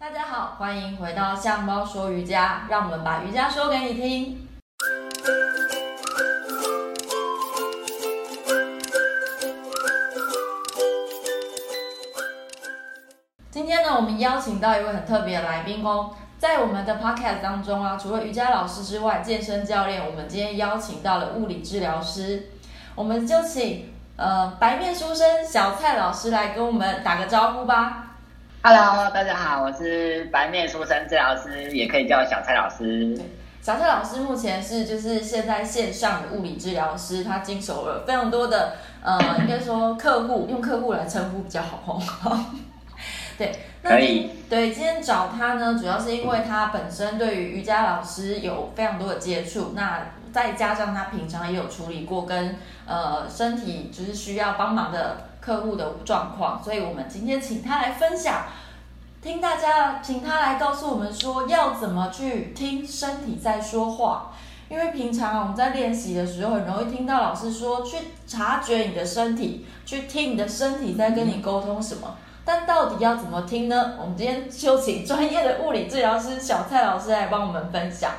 [0.00, 4.48] 大家好，欢迎回到相猫说瑜伽，让我们把瑜伽说给你听。
[13.50, 22.48] 今天呢，我们邀请到一位很特别的来宾哦，在我们的 podcast 当中啊，除了瑜伽老师之外，健身教练，我们今天邀请到了物理治疗师，
[22.94, 28.06] 我们就请呃白面书生小蔡老师来跟我们打个招呼吧。
[28.62, 33.18] Hello，大家好，我是白面书生治疗师，也可以叫我小蔡老师。
[33.62, 42.44] 小蔡老师目前是就是现在线上的物理治疗师，他经手了非常多的呃，应该说客户用客户来称呼比较好哦。
[43.38, 44.28] 对，那可以。
[44.50, 50.02] 对，今天找他呢，主要是因为他本身对于瑜伽老师有非常多的接触，那
[50.34, 52.56] 再加上他平常也有处理过跟
[52.86, 55.29] 呃身体就是需要帮忙的。
[55.40, 58.44] 客户的状况，所以我们今天请他来分享，
[59.22, 64.32] 听大家，请他来告诉我们说要怎么去听身体在说话。
[64.68, 72.16] 因为平常我们在练习的时候，很容易听到老师说去察觉你的身体，去听你的身体在跟你沟通什么。
[72.44, 73.94] 但到底要怎么听呢？
[74.00, 78.12] 我们今天就请专业的物理治疗师小蔡老师来帮我们分享。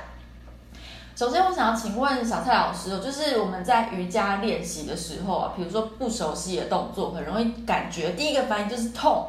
[1.21, 9.27] 首先，我想要请问小蔡老师，就是我们在瑜伽练习的时候啊，比如说不熟悉的动作，很容易感觉第一个反应就是痛。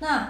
[0.00, 0.26] 那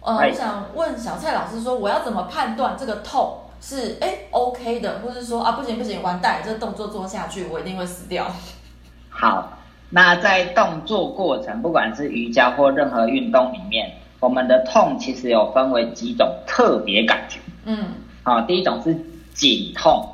[0.00, 8.30] 呃，我想问小蔡老师说，我要怎么判断这个痛是哎 OK 的，或者说啊不行不行，完蛋，这个动作做下去我一定会死掉。
[9.08, 17.40] 好，那在动作过程，不管是瑜伽或任何运动里面，我们的痛其实有分为几种特别感觉。
[17.64, 18.96] 嗯，好，第一种是
[19.34, 20.08] 紧痛。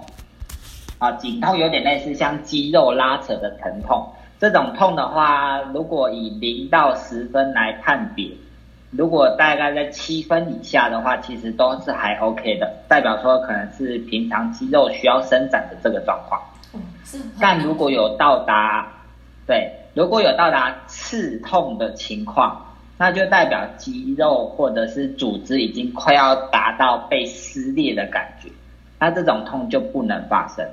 [0.99, 4.07] 啊，颈痛有点类似像肌肉拉扯的疼痛。
[4.39, 8.31] 这种痛的话，如果以零到十分来判别，
[8.91, 16.41] 如果大概在七分以下的话，其实都是还 OK 的，代表说可能是平常肌肉需要伸展的这个状况。
[17.41, 18.87] 但如果有到达，
[19.47, 28.51] 对，如果有到达刺痛的情况，那就代表肌肉或者是组织已经快要达到被撕裂的感觉，
[28.99, 30.67] 那这种痛就不能发生。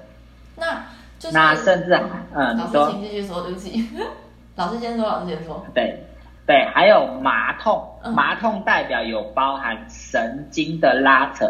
[0.56, 0.84] 那
[1.19, 1.94] 就是那甚至
[2.34, 3.84] 嗯，老师请继续说，对不起，
[4.56, 5.66] 老师先说，老师先说。
[5.74, 5.97] 对
[6.46, 7.81] 对，还有麻痛，
[8.14, 11.46] 麻痛代表有包含神经的拉扯，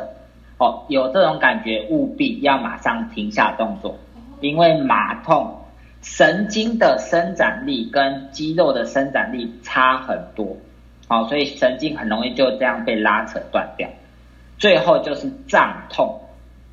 [0.59, 3.97] 哦，有这种感觉务必要马上停下动作，
[4.39, 5.59] 因为麻痛
[6.03, 10.55] 神经的伸展力跟肌肉的伸展力差很多，
[11.07, 13.89] 哦，所以神经很容易就这样被拉扯断掉，
[14.59, 16.12] 最后就是胀痛。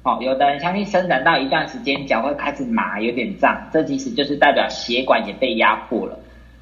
[0.03, 6.19] 哦，有的人相信伸展到一段时间，脚会开始麻，有点胀，这其实就是代表血管也被压迫了。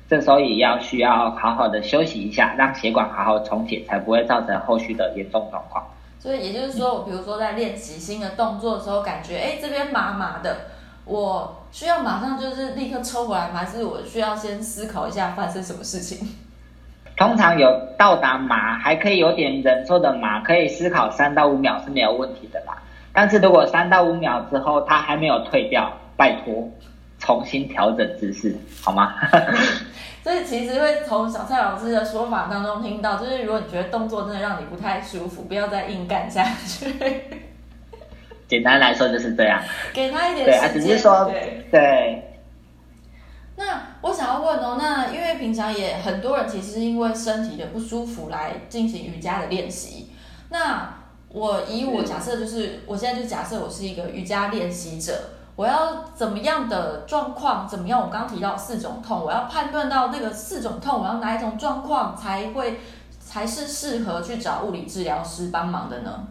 [0.08, 5.84] 这时候也要需要好好的休息一下，让血管好好充血，才不会造成后续的严重状况。
[6.18, 10.56] 所以也就是说，我比如说在练习新的动作的时候，感觉哎这边麻麻的，
[11.04, 13.60] 我需要马上就是立刻抽回来吗？
[13.60, 16.26] 还是我需要先思考一下发生什么事情？
[17.16, 22.82] 通常有到达麻，还可以有点忍受的麻，可以思考三到五秒是没有问题的啦。
[23.12, 26.70] 但是如果三到五秒之后他还没有退掉，拜托
[27.18, 29.14] 重新调整姿势好吗？
[30.22, 36.94] 所以其实会从小蔡老师的说法当中听到，就是如果你觉得动作真的让你不太舒服，不要再硬干下去。
[38.46, 39.60] 简单来说就是这样，
[39.92, 40.72] 给他一点时间。
[40.72, 41.66] 对，只是说对。
[41.70, 42.22] 对。
[43.56, 50.12] 那我想要问哦，那因为平常也很多人其实是因为身体的不舒服来进行瑜伽的练习，
[50.50, 50.97] 那。
[51.30, 55.12] 我以我假设就是，我现在就假设我是一个瑜伽练习者，
[55.56, 58.00] 我要怎么样的状况，怎么样？
[58.00, 62.80] 我刚刚提到四种痛，我要判断到那个四种痛，我要哪一种状况才会
[63.20, 66.26] 才是适合去找物理治疗师帮忙的呢？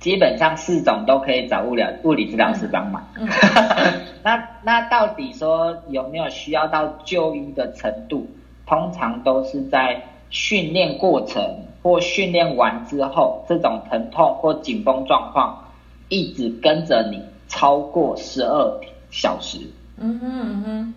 [0.00, 3.02] 基本上四种都可以找物理物理治疗师帮忙。
[3.16, 8.26] 嗯嗯、 那那到底说有没有需要到就医的程度？
[8.66, 10.02] 通常都是在
[10.34, 11.40] 训练过程。
[11.84, 15.70] 或训练完之后，这种疼痛或紧绷状况
[16.08, 19.58] 一直跟着你超过十二小时。
[19.98, 20.94] 嗯哼嗯哼，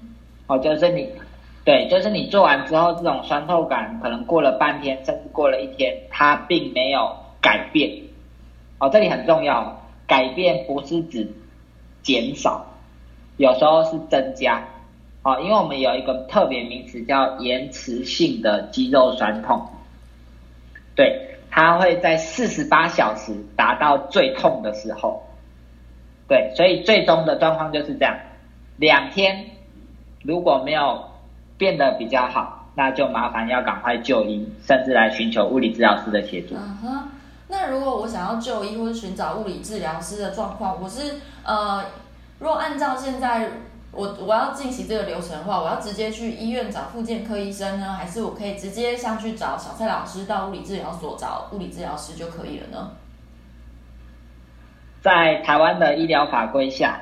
[0.48, 1.10] 哦，就是你，
[1.66, 7.92] 对，就是你做完之后，这种酸痛感可能过了半天，甚至过了一天，它并没有改变。
[8.80, 11.30] 哦，这里很重要，改变不是指
[12.02, 12.66] 减少，
[13.36, 14.64] 有时候是增加。
[15.28, 19.62] 哦，因为我们有一个特别名词叫延迟性的肌肉酸痛。
[20.96, 25.22] 对，它会在四十八小时达到最痛的时候。
[26.30, 28.16] 对，所以最终的状况就是这样：
[28.78, 29.48] 两天
[30.24, 31.04] 如果没有
[31.58, 36.56] 变得比较好，那就麻烦要赶快就医，甚至来寻求物理治疗师的协助。
[36.56, 37.10] 嗯哼，
[37.50, 41.84] 那如果我想要就医或者寻找物理治疗师的状况，我是呃，
[42.40, 43.50] 若按照现在
[43.98, 52.92] 我我要进行这个流程的话，我要直接去医院找复健科医生呢，还是我可以直接上去找小蔡老师到物理治疗所找物理治疗师就可以了呢？
[55.02, 57.02] 在台湾的医疗法规下，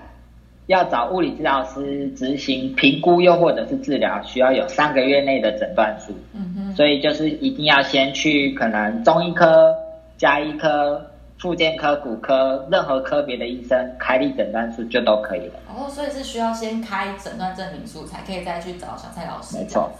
[0.68, 6.14] 要找物理治疗师执行评估，又或者是治疗，需要有三个月内的诊断书。
[6.34, 9.76] 嗯哼，所以就是一定要先去可能中医科、
[10.18, 11.06] 加医科、
[11.46, 15.60] 复健科、骨科，任何科别的医生开立诊断书就都可以了。
[15.68, 19.56] 哦，所以是需要先开诊断证明书，才可以再去找小蔡老师。
[19.56, 19.92] 没错。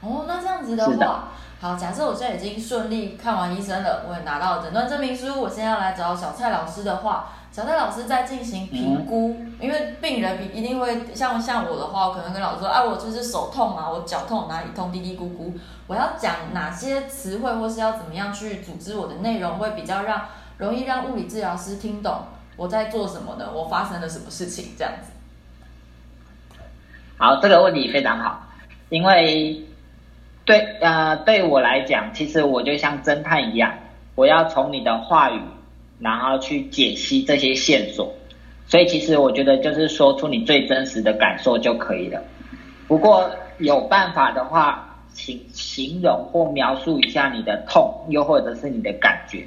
[0.00, 1.22] 哦，那这样子的话，的
[1.60, 7.28] 好，假设我现在已经顺利看完医生了，我也拿到了诊断证明书，我现在要来找小蔡老师的话。
[7.52, 15.52] 小蔡老师在进行评估，嗯、因为病人一定会像像我的话，我可能跟老师说，哎、啊，我就是手痛啊，我脚痛哪里痛，嘀嘀咕咕。
[15.86, 20.22] 我要讲哪些词汇，或是要怎么样去组织我的内容，会比较让
[20.60, 22.20] 容易让物理治疗师听懂
[22.56, 23.50] 我在做什么呢？
[23.52, 24.66] 我发生了什么事情？
[24.78, 25.10] 这样子。
[27.16, 28.46] 好，这个问题非常好，
[28.90, 29.64] 因为
[30.44, 33.74] 对呃对我来讲，其实我就像侦探一样，
[34.14, 35.40] 我要从你的话语。
[36.02, 38.10] 然后去解析这些线索，
[38.66, 42.18] 所以其实我觉得就是说出你最真实的感受就可以了。
[42.88, 49.46] 不过有办法的话，请形容或描述一下你的痛，又或者是你的感觉，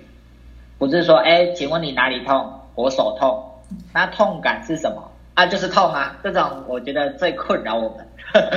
[0.87, 2.51] 不是说，哎，请问你哪里痛？
[2.75, 3.43] 我手痛。
[3.93, 5.01] 那痛感是什么？
[5.33, 6.15] 啊，就是痛啊。
[6.23, 8.07] 这种我觉得最困扰我们。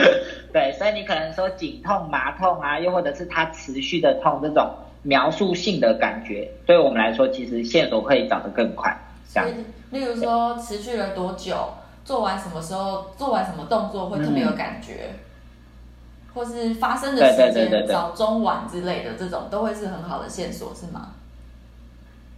[0.52, 4.68] 对，所以你可能说颈痛、麻痛啊，又或者是它持续的痛这种。
[5.02, 8.92] 描述性的感觉，对我们来说，其实线索可以找得更快。
[9.32, 9.48] 这样，
[9.92, 11.54] 例如说持续了多久，
[12.04, 21.12] 做完什么时候，做完什么动作会特别有感觉，嗯、或是发生的时间早中晚之类的，这种都会是很好的线索，是吗？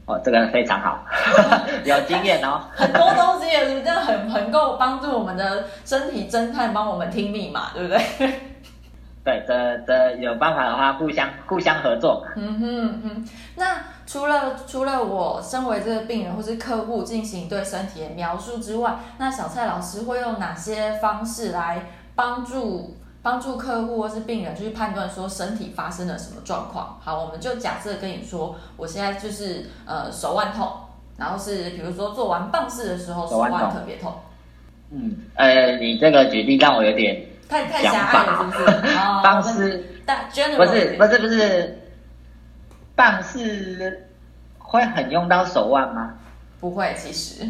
[0.08, 1.04] 哦，这个非常好，
[1.84, 2.62] 有经验哦。
[2.74, 8.00] 很多东西也是这样，很很够帮助我们的身体侦探帮我们听密码，对不对？
[9.22, 12.26] 对，这这有办法的话，互相互相合作。
[12.36, 13.28] 嗯哼哼。
[13.56, 13.76] 那
[14.06, 21.82] 除了除了我身为这个病人或是客户进行对身体的描述之外，那小蔡老师会用哪些方式来
[22.14, 26.98] 帮助帮助客户或是病人去判断说身体发生了什么状况？
[27.02, 30.70] 好，我们就假设跟你说，我现在就是呃手腕痛，
[31.16, 34.14] 然后是比如说做完棒式的时候手腕特别痛。
[34.90, 37.24] 嗯，呃，你这个举例让我有点。
[37.48, 38.82] 太太狭隘了，是不是？
[39.24, 41.80] 棒式，但不是不是不是，
[42.94, 44.06] 棒式
[44.58, 46.12] 会很用到手腕吗？
[46.60, 47.42] 不会，其实。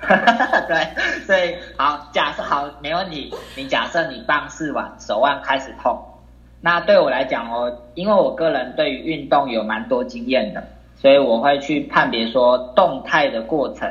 [0.66, 3.32] 对，所以好，假设好，没问题。
[3.56, 5.98] 你假设你棒式完，手腕开始痛，
[6.60, 10.62] 那对我来讲哦，因为我个人对于运动有蛮多经验的，
[10.96, 13.90] 所以我会去判别说动态的过程，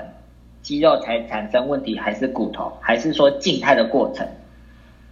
[0.61, 4.27] 肌肉才产生问题，还是骨头，还是说静态的过程。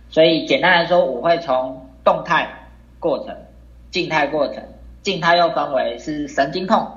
[0.10, 2.50] 所以简单来说，我会从动态
[3.00, 3.36] 过程、
[3.92, 4.64] 静态过程，
[5.04, 6.88] 静态又分为是神经痛、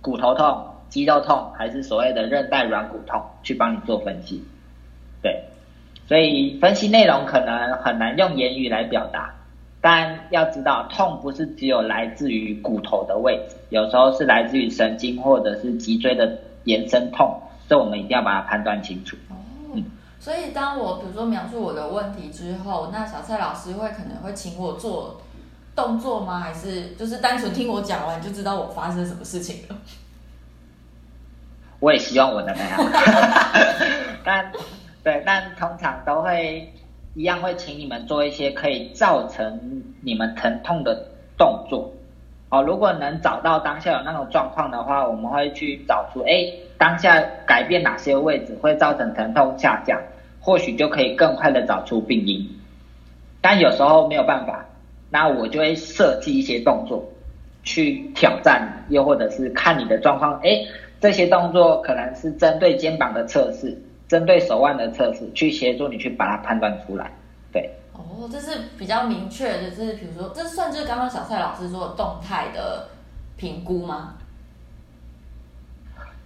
[0.00, 4.44] 骨头痛、肌肉痛，还是所谓的韧带软骨痛，去帮你做分析。
[5.22, 5.42] 对，
[6.06, 9.34] 所以分析内容可能很难用言语来表达，
[9.80, 19.16] 但要知道，痛不是只有来自于骨头的位置，有时候是来自于神经或者是脊椎的延伸痛，所以我们一定要把它判断清楚。
[20.20, 25.22] 所以，当我比如说描述我的问题之后，那小蔡老师会可能会请我做
[25.74, 26.38] 动作吗？
[26.38, 29.76] 还是就是单纯听我讲完就知道我发生什么事情了？
[31.82, 32.78] 我也希望我能那样，
[34.22, 34.52] 但
[35.02, 36.72] 对，但通常都会
[37.14, 41.92] 一样会请你们做一些可以造成你们疼痛的动作。
[42.50, 50.00] 哦，如果能找到当下有那种状况的话，我们会去找出，哎，当下改变哪些位置会造成疼痛下降。
[50.44, 52.48] 或许就可以更快的找出病因，
[53.40, 54.64] 但有时候没有办法，
[55.08, 57.04] 那我就会设计一些动作
[57.62, 60.66] 去挑战，又或者是看你的状况，诶，
[61.02, 67.10] 这些动作可能是针对肩膀的测试，针对手腕的测试，去协助你去把它判断出来。
[67.52, 72.86] 对，哦，这是比较明确的，就是比如说，这算是刚刚小蔡老师说的动态的
[73.36, 74.14] 评估吗？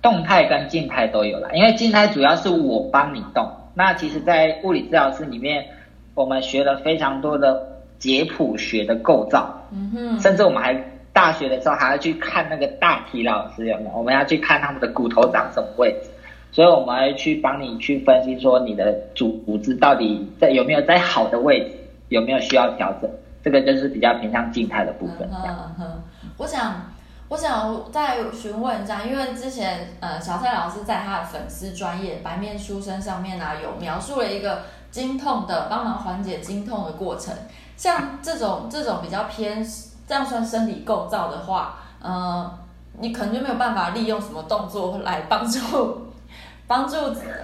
[0.03, 3.51] 动态跟静态都有了，因为静态主要是我帮你动。
[3.73, 5.67] 那其实，在物理治疗室里面，
[6.15, 10.75] 我们学了非常多的解剖学的构造，嗯哼，甚至我们还
[11.17, 13.91] 大学的时候还要去看那个大体老师有没有？
[13.97, 16.11] 我们要去看他们的骨头长什么位置，
[16.53, 21.71] 所以我们会去帮你去分析说你的组骨质到底在有没有在好的位置，
[22.11, 23.11] 有没有需要调整？
[23.43, 25.27] 这个就是比较偏向静态的部分。
[25.33, 26.03] 嗯哼，
[26.37, 26.93] 我想。
[27.29, 37.35] 我想再询问一下，因为之前呃小蔡老师在他的粉丝专业白面书生上面呢、啊，有描述了一个经痛的帮忙缓解经痛的过程。
[37.77, 39.61] 像这种这种比较偏
[40.07, 42.51] 这样算生理构造的话，呃，
[42.99, 46.07] 你可能就没有办法利用什么动作来帮助。
[46.69, 46.97] 帮助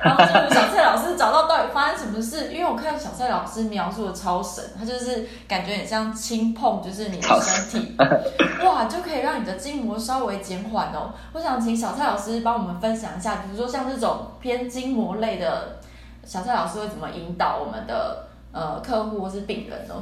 [0.03, 7.97] 帮助小蔡老师找到到底发生什么事，因为我看小蔡老师描述的超神，他就是感觉很像轻碰，就是你的身体，
[8.67, 11.13] 哇，就可以让你的筋膜稍微减缓哦。
[11.35, 15.77] 我想请小蔡老师帮我们分享一下，比如说像这种偏筋膜类的，
[16.25, 19.95] 小蔡老师会怎么引导我们的呃客户或是病人呢？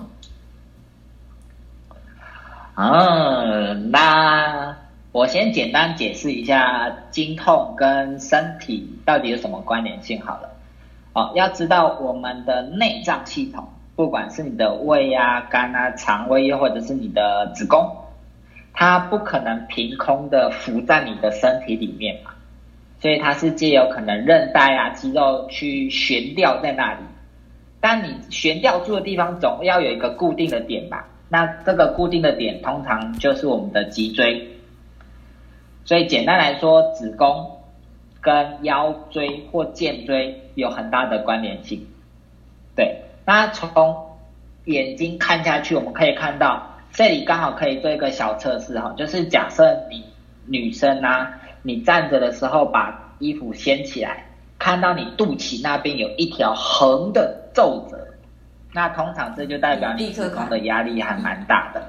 [2.77, 4.77] 嗯，那。
[5.13, 10.49] 我先简单解释一下经痛跟身体到底有什么关联性好了。
[11.15, 17.91] 哦，要知道我们的内脏系统，不管是你的胃啊、肝啊、肠胃，又或者是你的子宫，
[18.73, 22.31] 它不可能凭空的浮在你的身体里面嘛，
[23.01, 27.01] 所以它是借由可能韧带啊、肌肉去悬吊在那里。
[27.81, 31.05] 但你悬吊住的地方总要有一个固定的点吧？
[31.31, 34.47] 那这个固定的点通常就是我们的脊椎。
[35.87, 37.59] 所以简单来说，子宫
[38.21, 41.87] 跟腰椎或肩椎有很大的关联性。
[42.77, 43.97] 对，那从
[44.67, 50.05] 眼睛看下去，我们可以看到这里刚好可以做一个小测试哈，就是假设你
[50.47, 54.27] 女生啊，你站着的时候把衣服掀起来，
[54.59, 58.10] 看到你肚脐那边有一条横的皱褶，
[58.73, 61.83] 那通常这就代表你子宫的压力还蛮大的。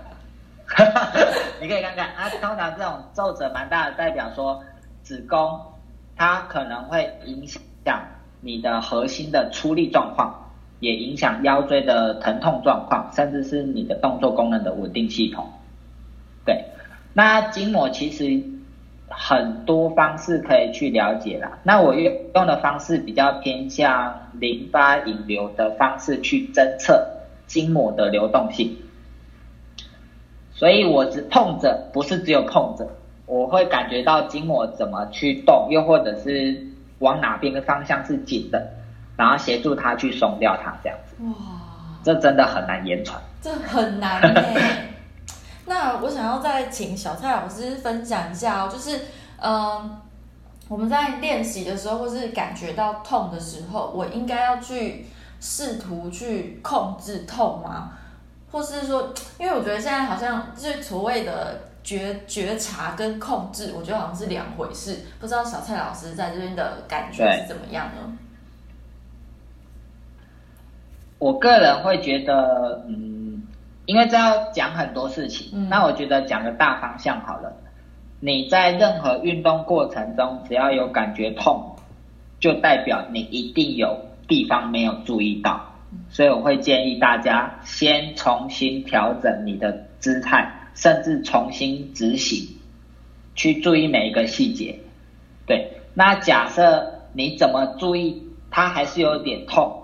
[1.62, 4.64] 你可以看看啊，通常这种皱褶蛮大的，代表说
[5.04, 5.60] 子宫
[6.16, 8.02] 它可能会影响
[8.40, 10.34] 你的核心的出力状况，
[10.80, 15.48] 也影响腰椎的疼痛状况，甚至是你的动作功能的稳定系统。
[16.46, 16.64] 对，
[17.14, 18.42] 那筋膜其实
[19.12, 21.60] 很多方式可以去了解啦。
[21.64, 27.06] 那我用用的方式比较偏向淋巴引流的方式去侦测
[27.46, 28.78] 筋膜的流动性。
[30.54, 32.88] 所以我只碰着，不是只有碰着，
[33.26, 36.68] 我会感觉到筋膜怎么去动，又或者是
[37.00, 38.72] 往哪边的方向是紧的，
[39.18, 41.16] 然后协助他去松掉它，这样子。
[41.26, 41.34] 哇，
[42.04, 43.20] 这真的很难言传。
[43.42, 44.91] 这很难耶。
[45.66, 49.00] 那我想要再请小蔡老师分享一下哦，就是
[49.38, 49.98] 嗯、
[50.68, 55.06] 我们在练习的时候，或是感觉到痛的时候，我应该要去
[55.40, 57.92] 试图去控制痛吗？
[58.52, 65.00] 或是说，因为我觉得现在好像就是所谓的觉觉察跟控制，我觉得好像是两回事。
[65.20, 68.18] 不知道小蔡老师在这边的感觉是怎么样呢？
[71.18, 73.11] 我个人会觉得，嗯，
[73.86, 77.52] 因为这要讲很多事情，嗯，那我觉得讲个大方向好了。
[78.20, 81.76] 你在任何运动过程中，只要有感觉痛，
[82.40, 83.98] 就代表你一定有
[84.28, 85.68] 地方没有注意到。
[86.10, 92.48] 所以我会建议大家先重新调整你的姿态，甚至重新执行，
[93.36, 94.80] 去注意每一个细节。
[95.46, 99.82] 对，那假设你怎么注意，它还是有点痛。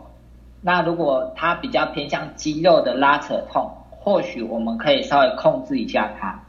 [0.62, 3.70] 那如果它比较偏向肌肉的拉扯痛，
[4.08, 6.40] 或许我们可以稍微控制一下它。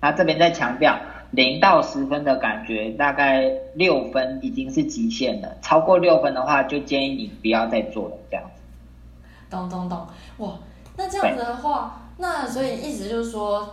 [0.00, 0.96] 那这边再强调，
[1.32, 5.56] 零到十分的感觉，大概六分已经是极限了。
[5.60, 8.62] 超过六分的话，就建议你不要再做了，这样子。
[9.50, 10.52] 咚咚咚，哇，
[10.96, 13.68] 那这样子的话，那所以意思就是说，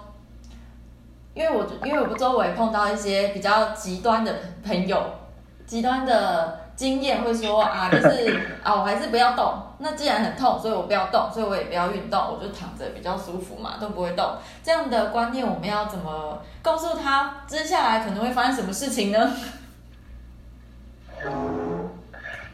[1.36, 4.34] 因为我因为我周围碰到一些比较极端的
[4.66, 5.00] 朋友，
[5.68, 9.54] 极端的经验会说啊，就是啊，我还是不要动。
[9.80, 14.26] 那既然很痛，所以我不要动，所以我也不要运动，我就躺着比较舒服嘛，都不会动。
[14.64, 19.32] 这样的观念，我们要怎么告诉他，接下来可能会发生什么事情呢？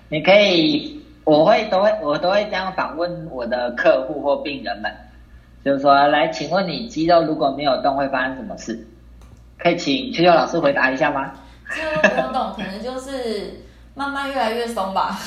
[0.10, 0.94] 你可以。
[1.26, 4.96] 我会都会我都会这样访问我的客户或病人们，
[5.64, 8.88] 就是说，来，请问你肌肉如果没有动会发生什么事？
[9.58, 11.32] 可以请秋秋老师回答一下吗？
[11.72, 13.60] 肌肉没有动，可能就是
[13.96, 15.20] 慢慢越来越松吧。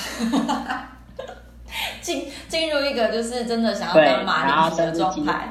[2.01, 5.49] 进进入一个就是真的想要当马铃薯的状态。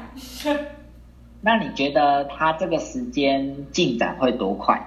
[1.40, 4.80] 那你觉得他这个时间进展会多快？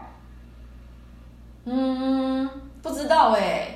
[1.66, 2.50] 嗯，
[2.82, 3.68] 不知道哎。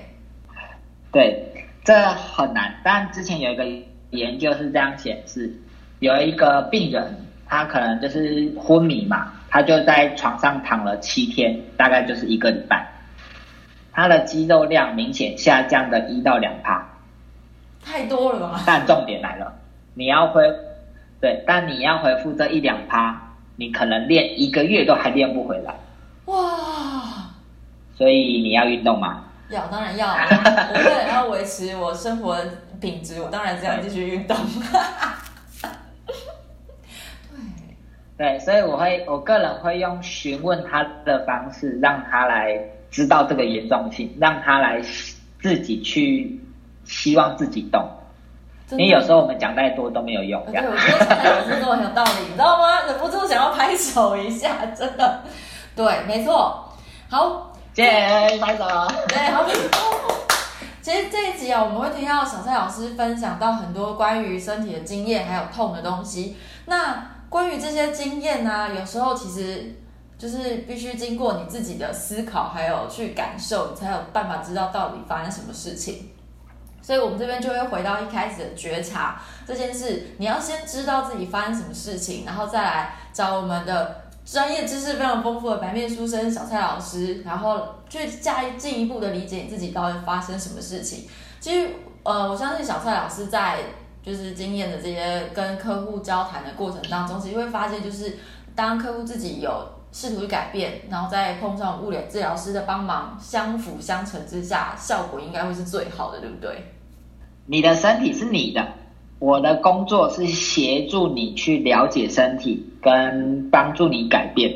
[1.11, 1.51] 对。
[1.83, 3.63] 这很难，但之前有一个
[4.09, 5.55] 研究是这样显示，
[5.99, 7.15] 有一个病人，
[7.47, 12.87] 他可能就是昏迷嘛，他就在床上躺了七天，大概就是一个礼拜，
[13.93, 16.83] 他的肌肉量明显下降的一到两趴，
[17.85, 18.63] 太多了吧？
[18.65, 19.53] 但重点来了，
[19.93, 20.43] 你要恢，
[21.21, 23.15] 对，但你要恢复这一两趴，
[23.55, 25.75] 你可能练一个月都还练不回来。
[26.25, 27.29] 哇！
[27.95, 29.23] 所以你要运动吗？
[29.49, 30.07] 要，当然要。
[30.11, 32.35] 我为了要维持我生活
[32.81, 34.35] 品质，我当然这样继续运动。
[38.17, 44.81] 对，对，所以我会，我个人会用询问他的方式，让他来知道这个严重性，让他来
[45.39, 46.39] 自己去
[46.85, 47.83] 希望自己动。
[48.71, 50.43] 因为有时候我们讲太多都没有用。
[50.51, 52.81] 对，我觉得老师说的很有道理，你知道吗？
[52.87, 55.21] 忍不住想要拍手一下，真的。
[55.75, 56.67] 对，没错。
[57.07, 58.65] 好，谢谢拍手。
[59.07, 59.45] 对，好，
[60.81, 66.35] 其实这一集啊，我们会听到小蔡老师分享到很多关于身体的经验，还有痛的东西。
[66.65, 69.75] 那关于这些经验呢、啊，有时候其实
[70.17, 76.09] 就是必须经过你自己的思考，还有去感受，你才有办法知道到底发生什么事情。
[76.85, 80.05] 所以，我们这边就会回到一开始的觉察这件事。
[80.19, 91.07] 你要先知道自己发生什么事情，然后再来找我们的专业知识非常丰富的白面书生小蔡老师，然后去加进一步的理解你自己到底发生什么事情。
[91.39, 91.69] 其实，
[92.03, 93.57] 呃，我相信小蔡老师在
[94.03, 98.15] 就是经验的这些跟客户交谈的过程当中，其实会发现，就是
[98.53, 106.74] 当客户自己有试图去改变，然后再碰上物理治疗师的帮忙，相辅相成之下，效果应该会是最好的，对不对？
[107.45, 108.67] 你的身体是你的，
[109.19, 114.51] 我的工作是协助你去了解身体，跟帮助你改变。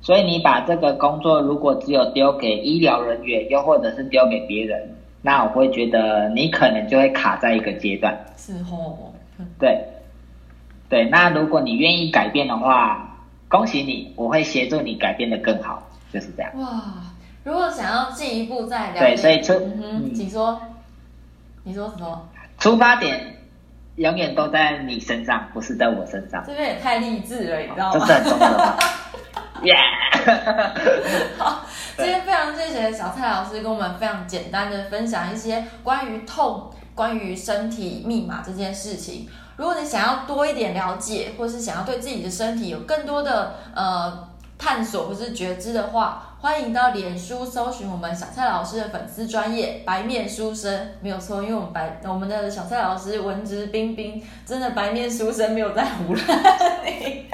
[0.00, 8.16] 所以你把这个工作如果只有丢给医疗人员，又或者是丢给别人，那我会觉得你可能就会卡在一个阶段。
[8.36, 8.96] 是哦，
[9.58, 9.84] 对，
[10.88, 11.04] 对。
[11.06, 13.18] 那如果你愿意改变的话，
[13.48, 16.52] 恭喜你，我会协助你改变得更好，就是这样。
[16.60, 16.84] 哇，
[17.42, 19.52] 如果想要进一步再了解，对，所以出，
[19.82, 20.60] 嗯，请说。
[21.68, 22.26] 你说什么？
[22.58, 23.36] 出发点
[23.96, 26.42] 永远都在你身上，不是在我身上。
[26.46, 28.76] 这边也太励志了，你知道吗？
[29.64, 29.74] 耶！
[31.36, 39.28] 好，今天非常谢谢小蔡老师跟我们非常简单的分享一些关于痛、关于身体密码这件事情。
[39.56, 44.27] 如果你想要多一点了解，或是想要对自己的身体有更多的呃
[44.58, 57.26] 探索或是觉知的话，欢迎到脸书搜寻我们小蔡老师的粉丝专页白面书生，没有错，因为我们白我们的小蔡老师文质彬彬，真的白面书生没有在唬烂你。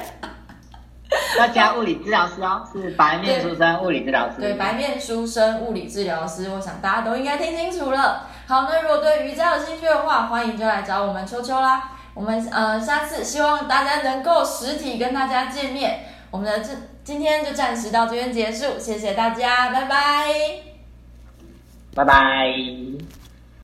[1.39, 4.41] 要加物理治疗师哦，是白面书生物理治疗师。
[4.41, 8.27] 对，白面书生物理治疗师，我想大家都应该听清楚了。
[8.47, 11.91] 好，那如果对瑜伽有兴趣的话，欢迎就来找我们秋秋啦。
[12.15, 16.05] 我们呃下次希望大家能够实体跟大家见面。
[16.31, 16.71] 我们的这
[17.05, 20.27] 今天就暂时到这边结束，谢谢大家，拜拜，
[21.95, 22.94] 拜拜。